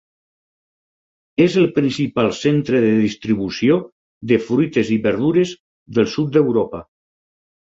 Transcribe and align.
És 1.43 1.57
el 1.63 1.67
principal 1.75 2.29
centre 2.37 2.79
de 2.85 2.89
distribució 3.01 3.77
de 4.33 4.41
fruites 4.47 4.91
i 4.97 4.99
verdures 5.05 5.53
del 6.01 6.11
sud 6.17 6.35
d'Europa. 6.39 6.83